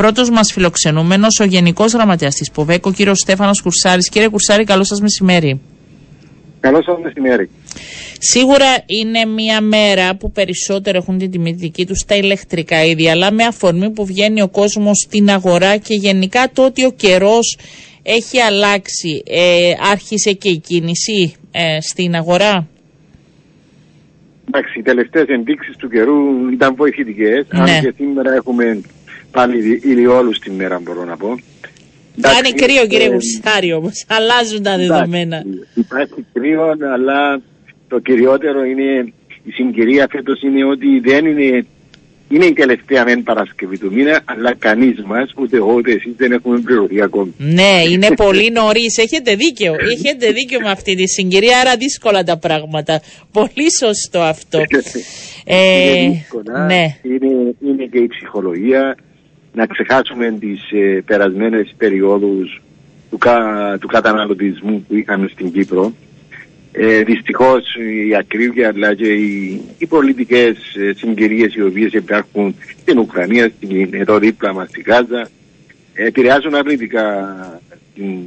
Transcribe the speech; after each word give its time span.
Πρώτος 0.00 0.30
μας 0.30 0.52
φιλοξενούμενος, 0.52 1.40
ο 1.40 1.44
Γενικός 1.44 1.92
Γραμματέας 1.92 2.34
της 2.34 2.50
ΠΟΒΕΚ, 2.50 2.86
ο 2.86 2.92
κύριος 2.92 3.18
Στέφανος 3.18 3.62
Κουρσάρης. 3.62 4.08
Κύριε 4.08 4.28
Κουρσάρη, 4.28 4.64
καλό 4.64 4.84
σας 4.84 5.00
μεσημέρι. 5.00 5.60
Καλό 6.60 6.82
σας 6.82 6.98
μεσημέρι. 7.02 7.50
Σίγουρα 8.18 8.66
είναι 8.86 9.24
μια 9.24 9.60
μέρα 9.60 10.16
που 10.16 10.32
περισσότερο 10.32 10.98
έχουν 10.98 11.18
την 11.18 11.30
τιμητική 11.30 11.86
τους 11.86 11.98
στα 11.98 12.16
ηλεκτρικά 12.16 12.84
ίδια, 12.84 13.10
αλλά 13.10 13.32
με 13.32 13.44
αφορμή 13.44 13.90
που 13.90 14.06
βγαίνει 14.06 14.42
ο 14.42 14.48
κόσμος 14.48 14.98
στην 15.06 15.30
αγορά 15.30 15.76
και 15.76 15.94
γενικά 15.94 16.50
το 16.52 16.64
ότι 16.64 16.84
ο 16.84 16.90
καιρός 16.90 17.58
έχει 18.02 18.40
αλλάξει. 18.40 19.22
Ε, 19.26 19.72
άρχισε 19.90 20.32
και 20.32 20.48
η 20.48 20.58
κίνηση 20.58 21.34
ε, 21.50 21.80
στην 21.80 22.14
αγορά. 22.14 22.66
Εντάξει, 24.48 24.78
οι 24.78 24.82
τελευταίες 24.82 25.26
ενδείξεις 25.26 25.76
του 25.76 25.88
καιρού 25.88 26.48
ήταν 26.52 26.74
βοηθητικές. 26.74 27.46
Ναι. 27.52 27.60
Αν 27.60 27.80
και 27.80 27.92
σήμερα 27.96 28.34
έχουμε 28.34 28.80
πάλι 29.30 29.80
ηλιόλου 29.82 30.30
την 30.30 30.52
μέρα, 30.52 30.80
μπορώ 30.82 31.04
να 31.04 31.16
πω. 31.16 31.38
Θα 32.20 32.30
είναι 32.38 32.52
κρύο, 32.66 32.86
κύριε 32.86 33.06
ε, 33.06 33.10
Γουρσάρη, 33.10 33.72
όμως. 33.72 34.04
Αλλάζουν 34.08 34.62
τα 34.62 34.76
δεδομένα. 34.76 35.36
εντάξει, 35.36 35.68
Υπάρχει 35.74 36.26
κρύο, 36.32 36.76
αλλά 36.94 37.40
το 37.88 37.98
κυριότερο 37.98 38.64
είναι 38.64 39.12
η 39.44 39.50
συγκυρία 39.50 40.06
φέτος 40.10 40.42
είναι 40.42 40.64
ότι 40.64 41.00
δεν 41.00 41.26
είναι. 41.26 41.66
Είναι 42.32 42.44
η 42.44 42.52
τελευταία 42.52 43.04
μεν 43.04 43.22
Παρασκευή 43.22 43.78
του 43.78 43.92
μήνα, 43.92 44.22
αλλά 44.24 44.54
κανείς 44.54 45.02
μας, 45.04 45.32
ούτε 45.36 45.56
εγώ 45.56 45.72
ούτε 45.72 45.90
εσείς, 45.92 46.12
δεν 46.16 46.32
έχουμε 46.32 46.60
πληρωθεί 46.60 47.02
ακόμη. 47.02 47.34
Ναι, 47.38 47.82
είναι 47.90 48.08
πολύ 48.16 48.50
νωρίς. 48.50 48.98
Έχετε 48.98 49.34
δίκιο. 49.34 49.74
Έχετε 49.92 50.30
δίκιο 50.32 50.60
με 50.60 50.70
αυτή 50.70 50.94
τη 50.94 51.08
συγκυρία, 51.08 51.58
άρα 51.58 51.76
δύσκολα 51.76 52.22
τα 52.22 52.38
πράγματα. 52.38 53.00
Πολύ 53.32 53.72
σωστό 53.78 54.20
αυτό. 54.20 54.58
Ε, 55.44 55.92
είναι 55.92 56.10
δύσκολα. 56.12 56.66
ναι. 56.66 56.96
Είναι, 57.02 57.54
είναι 57.66 57.84
και 57.90 57.98
η 57.98 58.06
ψυχολογία 58.06 58.96
να 59.52 59.66
ξεχάσουμε 59.66 60.36
τις 60.40 60.70
ε, 60.70 61.02
περασμένες 61.06 61.74
περιόδους 61.76 62.62
του, 63.10 63.18
κα, 63.18 63.76
του 63.80 63.86
καταναλωτισμού 63.86 64.84
που 64.88 64.94
είχαμε 64.94 65.28
στην 65.28 65.52
Κύπρο. 65.52 65.92
Ε, 66.72 67.02
δυστυχώς 67.02 67.76
η 68.08 68.14
ακρίβεια 68.14 68.68
αλλά 68.68 68.94
και 68.94 69.12
οι, 69.12 69.60
οι 69.78 69.86
πολιτικές 69.86 70.74
ε, 70.74 70.92
συγκυρίες 70.96 71.54
οι 71.54 71.62
οποίες 71.62 71.92
υπάρχουν 71.92 72.54
στην 72.80 72.98
Ουκρανία, 72.98 73.50
στην, 73.56 73.88
εδώ 73.90 74.18
δίπλα 74.18 74.52
μας 74.52 74.68
στη 74.68 74.80
Γάζα 74.80 75.28
ε, 75.94 76.06
επηρεάζουν 76.06 76.54
αρνητικά 76.54 77.36
την 77.94 78.18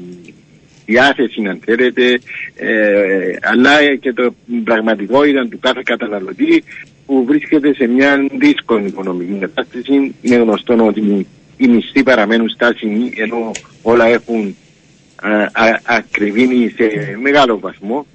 διάθεση 0.85 1.41
αν 1.47 1.59
θέλετε 1.65 2.19
ε, 2.55 3.35
αλλά 3.41 3.95
και 3.95 4.13
το 4.13 4.35
πραγματικότητα 4.63 5.47
του 5.47 5.59
κάθε 5.59 5.81
καταναλωτή 5.83 6.63
που 7.05 7.23
βρίσκεται 7.25 7.73
σε 7.73 7.87
μια 7.87 8.27
δύσκολη 8.31 8.87
οικονομική 8.87 9.39
κατάσταση. 9.39 10.15
Είναι 10.21 10.35
γνωστό 10.35 10.85
ότι 10.85 11.27
οι 11.57 11.67
μισθοί 11.67 12.03
παραμένουν 12.03 12.49
στάσιμοι 12.49 13.13
ενώ 13.15 13.51
όλα 13.81 14.05
έχουν 14.05 14.55
α, 15.15 15.31
α, 15.43 15.79
ακριβήνει 15.83 16.69
σε 16.69 17.17
μεγάλο 17.21 17.59
βαθμό. 17.59 18.05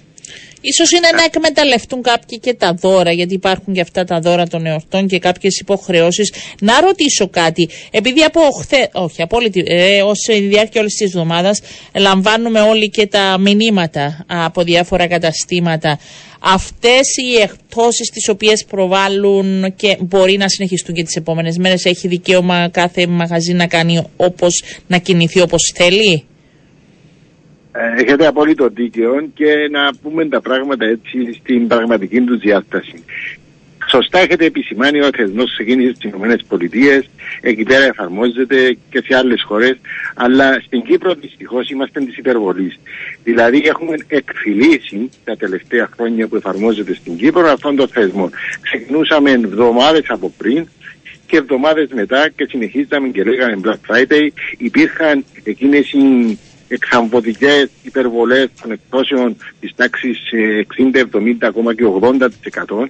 Ίσως 0.60 0.90
είναι 0.90 1.08
να 1.16 1.22
εκμεταλλευτούν 1.24 2.02
κάποιοι 2.02 2.38
και 2.38 2.54
τα 2.54 2.72
δώρα, 2.72 3.12
γιατί 3.12 3.34
υπάρχουν 3.34 3.74
και 3.74 3.80
αυτά 3.80 4.04
τα 4.04 4.20
δώρα 4.20 4.46
των 4.46 4.66
εορτών 4.66 5.06
και 5.06 5.18
κάποιες 5.18 5.58
υποχρεώσεις. 5.58 6.32
Να 6.60 6.80
ρωτήσω 6.80 7.28
κάτι, 7.28 7.68
επειδή 7.90 8.22
από 8.22 8.40
χθε, 8.60 8.88
όχι, 8.92 9.22
από 9.22 9.36
όλη 9.36 9.50
τη, 9.50 9.62
ε, 9.64 10.02
ως 10.02 10.26
η 10.28 10.40
διάρκεια 10.40 10.80
όλης 10.80 10.94
της 10.94 11.06
εβδομάδας 11.06 11.60
λαμβάνουμε 11.94 12.60
όλοι 12.60 12.90
και 12.90 13.06
τα 13.06 13.38
μηνύματα 13.38 14.24
από 14.26 14.62
διάφορα 14.62 15.06
καταστήματα. 15.06 15.98
Αυτές 16.40 17.16
οι 17.16 17.40
εκτόσεις 17.42 18.10
τις 18.10 18.28
οποίες 18.28 18.64
προβάλλουν 18.64 19.74
και 19.76 19.96
μπορεί 20.00 20.36
να 20.36 20.48
συνεχιστούν 20.48 20.94
και 20.94 21.02
τις 21.02 21.16
επόμενες 21.16 21.56
μέρες, 21.58 21.84
έχει 21.84 22.08
δικαίωμα 22.08 22.68
κάθε 22.68 23.06
μαγαζί 23.06 23.52
να 23.52 23.66
κάνει 23.66 24.02
όπως, 24.16 24.62
να 24.86 24.98
κινηθεί 24.98 25.40
όπως 25.40 25.72
θέλει; 25.74 26.24
Ε, 27.80 28.02
Έχετε 28.02 28.26
απόλυτο 28.26 28.68
δίκαιο 28.68 29.28
και 29.34 29.68
να 29.70 29.90
πούμε 30.02 30.28
τα 30.28 30.40
πράγματα 30.40 30.84
έτσι 30.84 31.32
στην 31.40 31.66
πραγματική 31.66 32.20
τους 32.20 32.38
διάσταση. 32.38 33.04
Σωστά 33.90 34.18
έχετε 34.18 34.44
επισημάνει 34.44 35.00
ο 35.00 35.10
θεσμός 35.16 35.52
ξεκίνησε 35.52 35.94
στι 35.94 36.08
ΗΠΑ, 36.08 37.02
εκεί 37.40 37.62
πέρα 37.62 37.84
εφαρμόζεται 37.84 38.76
και 38.90 39.02
σε 39.06 39.16
άλλες 39.16 39.42
χώρες, 39.42 39.76
αλλά 40.14 40.60
στην 40.66 40.82
Κύπρο 40.82 41.14
δυστυχώς 41.14 41.70
είμαστε 41.70 42.00
της 42.00 42.16
υπερβολής. 42.16 42.78
Δηλαδή 43.24 43.62
έχουμε 43.64 43.96
εκφυλίσει 44.08 45.10
τα 45.24 45.36
τελευταία 45.36 45.88
χρόνια 45.96 46.26
που 46.26 46.36
εφαρμόζεται 46.36 46.94
στην 46.94 47.16
Κύπρο 47.16 47.48
αυτόν 47.48 47.76
τον 47.76 47.88
θεσμό. 47.88 48.30
Ξεκινούσαμε 48.60 49.30
εβδομάδες 49.30 50.04
από 50.08 50.32
πριν 50.38 50.66
και 51.26 51.36
εβδομάδες 51.36 51.88
μετά 51.92 52.28
και 52.36 52.46
συνεχίζαμε 52.48 53.08
και 53.08 53.24
λέγαμε 53.24 53.60
Black 53.64 53.92
Friday. 53.92 54.28
Υπήρχαν 54.58 55.24
εκείνες 55.44 55.92
οι 55.92 56.38
εξαμβωτικές 56.68 57.68
υπερβολές 57.82 58.48
των 58.62 58.70
εκπτώσεων 58.70 59.36
της 59.60 59.72
τάξης 59.76 60.18
ε, 60.32 60.60
60, 60.92 61.02
70, 61.16 61.34
ακόμα 61.40 61.74
και 61.74 61.84
80%. 62.00 62.88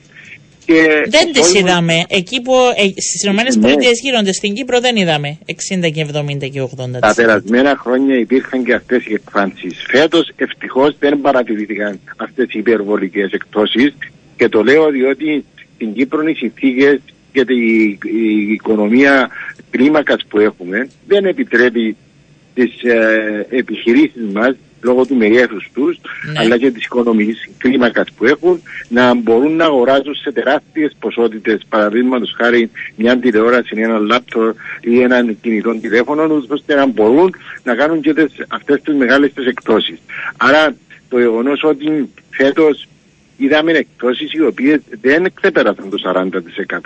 Και 0.64 1.04
Δεν 1.08 1.32
τις 1.32 1.48
όλοι- 1.48 1.58
είδαμε. 1.58 2.04
Εκεί 2.08 2.40
που 2.42 2.52
ε, 2.76 3.00
στις 3.00 3.22
ΗΠΑ 3.22 3.32
Ναι. 3.58 3.74
γίνονται, 4.02 4.32
στην 4.32 4.54
Κύπρο 4.54 4.80
δεν 4.80 4.96
είδαμε 4.96 5.38
60 5.46 5.90
και 5.92 6.06
70 6.12 6.48
και 6.50 6.62
80. 6.62 6.98
Τα 7.00 7.14
περασμένα 7.16 7.76
χρόνια 7.76 8.16
υπήρχαν 8.18 8.64
και 8.64 8.74
αυτές 8.74 9.06
οι 9.06 9.12
εκφάνσεις. 9.14 9.84
Φέτος 9.88 10.30
ευτυχώς 10.36 10.96
δεν 10.98 11.20
παρατηρήθηκαν 11.20 12.00
αυτές 12.16 12.46
οι 12.54 12.58
υπερβολικές 12.58 13.30
εκτόσεις 13.32 13.94
και 14.36 14.48
το 14.48 14.62
λέω 14.62 14.90
διότι 14.90 15.44
στην 15.74 15.92
Κύπρο 15.92 16.22
οι 16.28 16.34
συνθήκες 16.34 17.00
και 17.32 17.44
η, 17.48 17.98
η 18.02 18.52
οικονομία 18.52 19.28
κλίμακας 19.70 20.24
που 20.28 20.38
έχουμε 20.38 20.88
δεν 21.06 21.24
επιτρέπει 21.24 21.96
τις 22.58 22.82
ε, 22.82 23.46
επιχειρήσεις 23.50 24.22
μας 24.32 24.54
λόγω 24.82 25.06
του 25.06 25.14
μεγέθους 25.14 25.68
τους 25.74 25.98
Ναι. 26.32 26.38
αλλά 26.40 26.58
και 26.58 26.70
της 26.70 26.84
οικονομικής 26.84 27.48
κλίμακας 27.58 28.06
που 28.16 28.24
έχουν 28.24 28.62
να 28.88 29.14
μπορούν 29.14 29.56
να 29.56 29.64
αγοράζουν 29.64 30.14
σε 30.14 30.32
τεράστιες 30.32 30.96
ποσότητες 30.98 31.60
παραδείγματος 31.68 32.34
χάρη 32.36 32.70
μια 32.96 33.18
τηλεόραση 33.18 33.74
ή 33.76 33.82
ένα 33.82 33.98
λάπτοπ 33.98 34.56
ή 34.80 35.00
ένα 35.00 35.32
κινητό 35.40 35.74
τηλέφωνο 35.80 36.24
ούτως 36.24 36.46
ώστε 36.48 36.74
να 36.74 36.86
μπορούν 36.86 37.34
να 37.62 37.74
κάνουν 37.74 38.00
και 38.00 38.14
τις, 38.14 38.32
αυτές 38.48 38.80
τις 38.82 38.94
μεγάλες 38.94 39.32
τις 39.32 39.46
εκτόσεις. 39.46 39.98
Άρα 40.36 40.76
το 41.08 41.18
γεγονός 41.18 41.62
ότι 41.64 42.08
φέτος 42.30 42.88
είδαμε 43.36 43.72
εκτόσεις 43.72 44.32
οι 44.32 44.42
οποίες 44.42 44.80
δεν 45.00 45.26
ξεπέρασαν 45.34 45.90
το 45.90 45.98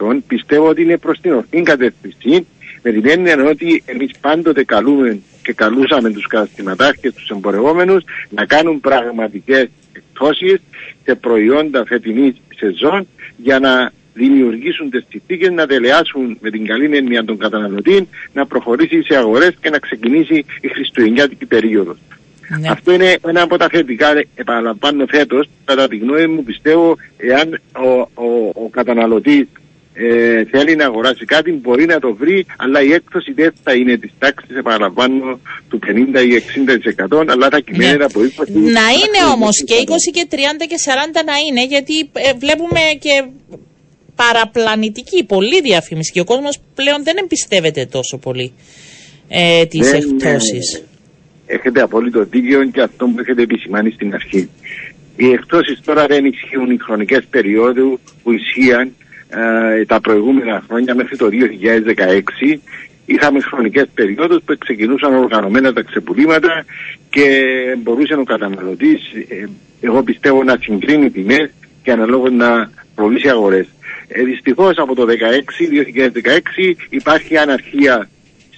40% 0.09 0.16
πιστεύω 0.27 0.69
ότι 0.69 0.83
είναι 0.83 0.97
προς 0.99 1.21
την 1.21 1.33
ορθή 1.33 1.62
κατεύθυνση 1.62 2.47
με 2.83 2.91
την 2.91 3.09
έννοια 3.09 3.44
ότι 3.44 3.83
εμείς 3.87 4.10
πάντοτε 4.21 4.65
καλούμε 4.65 5.21
και 5.42 5.53
καλούσαμε 5.53 6.10
τους 6.10 6.26
καταστηματάρχες, 6.26 7.14
τους 7.14 7.28
εμπορευόμενους 7.28 8.04
να 8.30 8.44
κάνουν 8.44 8.80
πραγματικές 8.80 9.69
εκτόσεις 9.92 10.60
σε 11.04 11.14
προϊόντα 11.14 11.84
φετινής 11.84 12.34
σεζόν 12.56 13.08
για 13.36 13.58
να 13.58 13.92
δημιουργήσουν 14.14 14.91
τις 14.91 15.04
συνθήκες 15.08 15.50
να 15.50 15.66
τελεάσουν 15.66 16.38
με 16.41 16.50
την 16.50 16.66
καλή 16.66 16.97
έννοια 16.97 17.25
των 17.25 17.38
καταναλωτή 17.38 18.08
να 18.32 18.47
προχωρήσει 18.47 19.03
σε 19.03 19.16
αγορές 19.16 19.54
και 19.60 19.70
να 19.70 19.78
ξεκινήσει 19.78 20.44
η 20.60 20.69
χριστουγεννιάτικη 20.69 21.47
περίοδος. 21.47 21.97
Ναι. 22.60 22.69
Αυτό 22.69 22.92
είναι 22.92 23.16
ένα 23.26 23.42
από 23.42 23.56
τα 23.56 23.69
θετικά, 23.69 24.06
επαναλαμβάνω 24.34 25.06
φέτος. 25.06 25.48
Κατά 25.64 25.88
τη 25.88 25.97
γνώμη 25.97 26.26
μου, 26.26 26.44
πιστεύω, 26.44 26.97
εάν 27.16 27.60
ο, 27.72 28.00
ο, 28.00 28.50
ο 28.54 28.69
καταναλωτής 28.70 29.47
ε, 29.94 30.44
θέλει 30.44 30.76
να 30.76 30.84
αγοράσει 30.84 31.25
κάτι, 31.25 31.50
μπορεί 31.53 31.84
να 31.86 31.98
το 32.00 32.14
βρει, 32.14 32.47
αλλά 32.56 32.82
η 32.82 32.92
έκπτωση 32.92 33.32
δεν 33.32 33.53
θα 33.62 33.72
είναι 33.75 33.97
της 33.97 34.10
τάξης, 34.19 34.56
επαναλαμβάνω, 34.56 35.41
του 35.69 35.78
50 35.86 36.22
ή 36.25 36.34
60%, 36.34 37.25
αλλά 37.28 37.48
θα 37.50 37.60
κυμαίνεται 37.60 37.97
Ναι. 37.97 38.04
από 38.04 38.20
20%. 38.20 38.47
Να 38.53 38.86
είναι 38.91 39.30
όμως 39.34 39.64
και 39.64 39.75
20 39.75 40.10
και 40.12 40.26
30 40.30 40.34
και 40.69 40.76
40 40.84 41.22
να 41.26 41.32
είναι, 41.48 41.64
γιατί 41.66 41.98
ε, 42.12 42.32
βλέπουμε 42.38 42.80
και 43.00 43.25
παραπλανητική, 44.16 45.25
πολύ 45.25 45.60
διαφήμιση 45.60 46.12
και 46.12 46.20
ο 46.20 46.24
κόσμος 46.24 46.59
πλέον 46.74 47.04
δεν 47.04 47.16
εμπιστεύεται 47.22 47.86
τόσο 47.86 48.19
πολύ 48.19 48.53
ε, 49.28 49.66
τις 49.66 49.91
Δεν, 49.91 50.00
εκτόσεις. 50.00 50.74
ε, 50.74 50.83
Έχετε 51.47 51.80
απόλυτο 51.83 52.24
δίκαιο 52.24 52.65
και 52.71 52.80
αυτό 52.80 53.06
που 53.06 53.18
έχετε 53.21 53.42
επισημάνει 53.42 53.91
στην 53.91 54.15
αρχή. 54.15 54.48
Οι 55.16 55.30
εκτόσεις 55.30 55.80
τώρα 55.84 56.06
δεν 56.06 56.24
ισχύουν 56.24 56.71
οι 56.71 56.77
χρονικές 56.78 57.24
περίοδου 57.30 58.00
που 58.22 58.33
ισχύαν 58.33 58.95
ε, 59.34 59.84
τα 59.84 60.01
προηγούμενα 60.01 60.63
χρόνια 60.69 60.95
μέχρι 60.95 61.17
το 61.17 61.29
2016. 62.53 62.61
Είχαμε 63.07 63.41
χρονικές 63.41 63.87
περιόδους 63.95 64.43
που 64.45 64.59
ξεκινούσαν 64.59 65.15
οργανωμένα 65.15 65.73
τα 65.73 65.83
ξεπουλήματα 65.83 66.65
και 67.11 67.27
μπορούσε 67.79 68.15
ο 68.15 68.25
καταναλωτής, 68.25 69.01
ε, 69.29 69.49
εγώ 69.81 70.03
πιστεύω, 70.03 70.43
να 70.45 70.57
συγκρίνει 70.61 71.11
τιμές 71.11 71.51
και 71.83 71.93
αναλόγως 71.93 72.33
να 72.33 72.71
προβεί 72.95 73.29
αγορές. 73.29 73.67
Ε, 74.09 74.23
δυστυχώς 74.23 74.79
από 74.79 74.95
το 74.95 75.07
2016, 75.07 75.69
2016 75.69 76.77
υπάρχει 76.91 77.37
αναρχία 77.37 78.09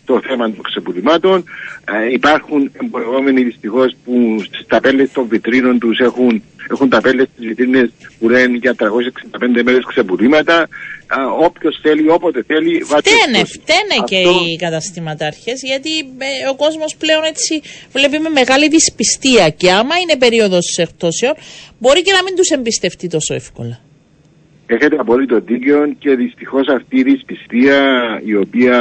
το 0.05 0.21
θέμα 0.27 0.51
των 0.51 0.63
ξεπουλημάτων. 0.63 1.45
Ε, 1.85 2.13
υπάρχουν 2.13 2.71
εμπορευόμενοι 2.83 3.43
δυστυχώς 3.43 3.97
που 4.05 4.43
στι 4.45 4.65
ταπέλε 4.67 5.07
των 5.07 5.29
βιτρίνων 5.29 5.79
τους 5.79 5.99
έχουν, 5.99 6.43
έχουν 6.71 6.89
ταπέλε 6.89 7.23
στις 7.23 7.47
βιτρίνες 7.47 7.91
που 8.19 8.29
λένε 8.29 8.57
για 8.57 8.75
365 8.79 9.63
μέρες 9.65 9.85
ξεπουλήματα. 9.87 10.61
Ε, 10.61 11.45
Όποιος 11.45 11.79
θέλει, 11.83 12.11
όποτε 12.11 12.45
θέλει. 12.47 12.83
Φταίνε, 12.83 13.45
φταίνε 13.45 14.05
και 14.05 14.17
οι 14.17 14.57
καταστηματάρχες, 14.57 15.63
γιατί 15.63 15.99
ε, 15.99 16.49
ο 16.51 16.55
κόσμος 16.57 16.97
πλέον 16.97 17.25
έτσι 17.25 17.63
βλέπει 17.93 18.19
με 18.19 18.29
μεγάλη 18.29 18.69
δυσπιστία. 18.69 19.49
Και 19.49 19.71
άμα 19.71 19.99
είναι 19.99 20.17
περίοδος 20.17 20.77
εκτόσεων, 20.77 21.35
μπορεί 21.79 22.03
και 22.03 22.13
να 22.13 22.23
μην 22.23 22.35
τους 22.37 22.49
εμπιστευτεί 22.49 23.09
τόσο 23.09 23.35
εύκολα. 23.35 23.81
Έχετε 24.67 24.97
απόλυτο 24.99 25.41
δίκιο 25.41 25.95
και 25.99 26.15
δυστυχώς 26.15 26.69
αυτή 26.69 26.99
η 26.99 27.03
δυσπιστία 27.03 28.21
η 28.25 28.37
οποία, 28.37 28.79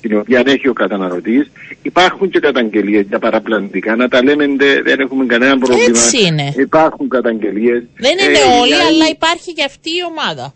την 0.00 0.18
οποία 0.18 0.42
έχει 0.46 0.68
ο 0.68 0.72
καταναλωτής 0.72 1.50
υπάρχουν 1.82 2.30
και 2.30 2.38
καταγγελίες 2.40 3.06
για 3.08 3.18
παραπλανητικά. 3.18 3.96
Να 3.96 4.08
τα 4.08 4.22
λέμε 4.22 4.46
δεν 4.84 5.00
έχουμε 5.00 5.26
κανένα 5.26 5.58
πρόβλημα. 5.58 5.88
Έτσι 5.88 6.26
είναι. 6.26 6.52
Υπάρχουν 6.56 7.08
καταγγελίες. 7.08 7.82
Δεν 7.96 8.18
είναι 8.18 8.38
ε, 8.38 8.60
όλοι, 8.60 8.74
αλλά 8.74 9.08
υπάρχει 9.08 9.52
και 9.52 9.64
αυτή 9.64 9.90
η 9.90 10.04
ομάδα. 10.10 10.54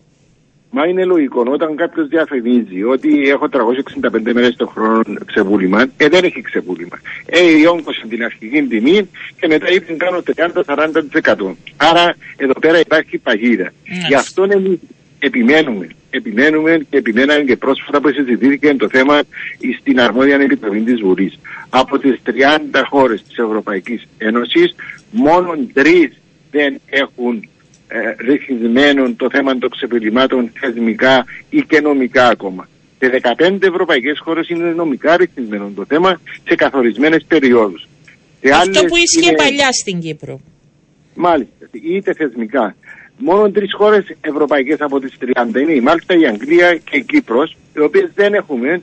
Μα 0.77 0.87
είναι 0.87 1.05
λογικό 1.05 1.45
όταν 1.49 1.77
κάποιος 1.77 2.09
διαφημίζει 2.09 2.83
ότι 2.83 3.29
έχω 3.29 3.49
365 3.53 4.33
μέρες 4.33 4.57
το 4.57 4.67
χρόνο 4.67 5.03
ξεπούλημα, 5.27 5.87
ε, 5.97 6.09
δεν 6.09 6.25
έχει 6.25 6.41
ξεπούλημα. 6.41 6.99
Ε, 7.27 7.59
ιόγκωσε 7.59 8.07
την 8.09 8.25
αρχική 8.25 8.63
τιμή 8.63 9.11
και 9.41 9.47
μετά 9.47 9.71
είπε 9.71 9.93
κάνω 9.93 10.23
30-40%. 10.23 11.57
Άρα 11.77 12.15
εδώ 12.37 12.53
πέρα 12.53 12.79
υπάρχει 12.81 13.19
παγίδα. 13.19 13.69
Yes. 13.69 14.07
Γι' 14.09 14.15
αυτό 14.15 14.47
εμεί 14.51 14.81
επιμένουμε. 15.19 15.89
Επιμένουμε 16.11 16.87
και 16.91 16.97
επιμέναμε 16.97 17.43
και 17.43 17.57
πρόσφατα 17.57 18.01
που 18.01 18.09
συζητήθηκε 18.09 18.75
το 18.75 18.89
θέμα 18.89 19.21
στην 19.81 20.01
αρμόδια 20.01 20.37
επιτροπή 20.37 20.81
της 20.81 21.01
Βουλής. 21.01 21.39
Από 21.69 21.99
τις 21.99 22.21
30 22.25 22.85
χώρες 22.91 23.23
της 23.23 23.39
Ευρωπαϊκής 23.39 24.07
Ένωσης, 24.19 24.75
μόνο 25.11 25.57
τρεις 25.73 26.21
δεν 26.51 26.81
έχουν 26.87 27.49
ε, 27.89 28.15
ρυθμισμένων 28.19 29.17
το 29.17 29.29
θέμα 29.31 29.59
των 29.59 29.71
ξεπλημάτων 29.71 30.51
θεσμικά 30.61 31.25
ή 31.51 31.63
και 31.63 31.81
νομικά 31.81 32.29
ακόμα. 32.29 32.69
Σε 32.99 33.21
15 33.39 33.63
ευρωπαϊκές 33.63 34.19
χώρες 34.19 34.49
είναι 34.49 34.65
νομικά 34.65 35.17
ρυθμισμένο 35.17 35.73
το 35.75 35.85
θέμα 35.89 36.21
σε 36.49 36.55
καθορισμένες 36.55 37.25
περιόδους. 37.29 37.87
Αυτό 38.53 38.85
που 38.85 38.97
ίσχυε 38.97 39.27
είναι... 39.27 39.37
παλιά 39.37 39.73
στην 39.73 40.01
Κύπρο. 40.01 40.41
Μάλιστα, 41.15 41.69
είτε 41.73 42.15
θεσμικά. 42.15 42.77
Μόνο 43.19 43.51
τρεις 43.51 43.75
χώρες 43.75 44.05
ευρωπαϊκές 44.21 44.81
από 44.81 45.01
τις 45.01 45.13
30 45.35 45.61
είναι 45.61 45.73
η 45.73 45.81
Μάλτα, 45.81 46.15
η 46.19 46.27
Αγγλία 46.27 46.77
και 46.77 46.97
η 46.97 47.03
Κύπρος, 47.03 47.57
οι 47.77 47.81
οποίες 47.81 48.11
δεν 48.15 48.35
έχουμε 48.35 48.83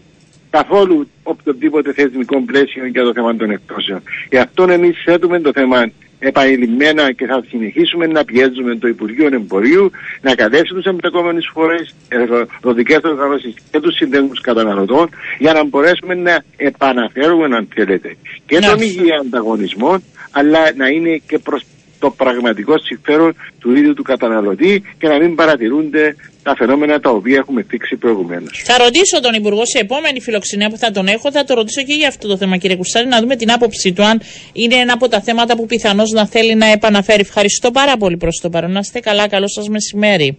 καθόλου 0.50 1.08
οποιοδήποτε 1.24 1.94
θεσμικό 1.94 2.42
πλαίσιο 2.42 2.86
για 2.86 3.04
το 3.04 3.14
θέμα 3.14 3.36
των 3.36 3.52
εκτόσεων. 3.52 4.02
Γι' 4.30 4.38
αυτό 4.38 4.64
εμείς 4.70 5.02
θέτουμε 5.06 5.40
το 5.40 5.52
θέμα 5.54 5.92
επανειλημμένα 6.22 7.12
και 7.12 7.26
θα 7.26 7.44
συνεχίσουμε 7.50 8.08
να 8.08 8.24
πιέζουμε 8.26 8.76
το 8.76 8.88
Υπουργείο 8.88 9.30
Εμπορίου 9.32 9.92
να 10.22 10.36
καλέσει 10.36 10.74
τους 10.74 10.86
εμπλεκόμενους 10.86 11.50
φορέ, 11.54 11.76
εργοδοτικέ 12.08 12.98
οργανώσεις 13.04 13.54
και 13.72 13.80
τους 13.80 13.96
συνδέσμου 13.96 14.32
καταναλωτών 14.42 15.10
για 15.40 15.54
να 15.54 15.64
μπορέσουμε 15.64 16.14
να 16.14 16.44
επαναφέρουμε, 16.58 17.56
αν 17.56 17.68
θέλετε, 17.74 18.18
και 18.46 18.60
τον 18.60 18.82
υγιή 18.82 19.12
ανταγωνισμό, 19.22 20.02
αλλά 20.32 20.60
να 20.76 20.88
είναι 20.88 21.22
και 21.28 21.40
προς 21.40 21.64
το 22.02 22.10
πραγματικό 22.10 22.74
συμφέρον 22.88 23.36
του 23.60 23.76
ίδιου 23.76 23.94
του 23.94 24.04
καταναλωτή 24.04 24.84
και 25.00 25.08
να 25.08 25.18
μην 25.20 25.36
παρατηρούνται 25.36 26.16
τα 26.44 26.56
φαινόμενα 26.56 27.00
τα 27.00 27.10
οποία 27.10 27.38
έχουμε 27.38 27.62
θίξει 27.70 27.96
προηγουμένως. 27.96 28.62
Θα 28.66 28.78
ρωτήσω 28.78 29.20
τον 29.22 29.34
Υπουργό 29.34 29.66
σε 29.66 29.80
επόμενη 29.80 30.22
φιλοξενία 30.22 30.70
που 30.70 30.78
θα 30.78 30.92
τον 30.92 31.08
έχω, 31.08 31.32
θα 31.32 31.44
το 31.44 31.54
ρωτήσω 31.54 31.82
και 31.84 31.94
για 31.94 32.08
αυτό 32.08 32.28
το 32.28 32.38
θέμα, 32.38 32.58
κύριε 32.58 32.76
Κουρσάρη, 32.76 33.08
να 33.08 33.20
δούμε 33.20 33.36
την 33.36 33.52
άποψή 33.52 33.94
του, 33.94 34.04
αν 34.04 34.22
είναι 34.54 34.76
ένα 34.76 34.94
από 34.94 35.08
τα 35.08 35.22
θέματα 35.22 35.56
που 35.56 35.66
πιθανώς 35.66 36.12
να 36.12 36.28
θέλει 36.28 36.56
να 36.56 36.66
επαναφέρει. 36.66 37.22
Ευχαριστώ 37.22 37.72
πάρα 37.72 37.98
πολύ 37.98 38.18
προς 38.18 38.40
το 38.42 38.50
παρόν. 38.50 38.72
Να 38.72 38.80
είστε 38.80 39.00
καλά, 39.00 39.28
καλό 39.28 39.48
σας 39.48 39.68
μεσημέρι. 39.70 40.38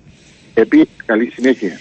Επίσης, 0.54 0.88
καλή 1.06 1.30
συνέχεια. 1.34 1.78